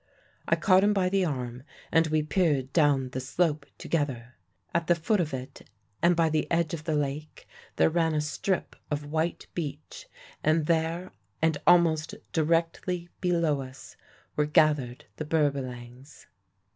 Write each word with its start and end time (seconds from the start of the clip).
"I 0.47 0.55
caught 0.55 0.83
him 0.83 0.93
by 0.95 1.09
the 1.09 1.23
arm, 1.23 1.61
and 1.91 2.07
we 2.07 2.23
peered 2.23 2.73
down 2.73 3.09
the 3.11 3.19
slope 3.19 3.67
together. 3.77 4.33
At 4.73 4.87
the 4.87 4.95
foot 4.95 5.19
of 5.19 5.31
it, 5.31 5.69
and 6.01 6.15
by 6.15 6.27
the 6.27 6.49
edge 6.49 6.73
of 6.73 6.85
the 6.85 6.95
lake, 6.95 7.47
there 7.75 7.87
ran 7.91 8.15
a 8.15 8.19
strip 8.21 8.75
of 8.89 9.05
white 9.11 9.45
beach; 9.53 10.07
and 10.43 10.65
there, 10.65 11.11
and 11.39 11.59
almost 11.67 12.15
directly 12.33 13.09
below 13.19 13.61
us, 13.61 13.95
were 14.35 14.47
gathered 14.47 15.05
the 15.17 15.25
Berbalangs. 15.25 16.25